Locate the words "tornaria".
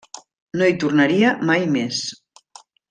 0.85-1.35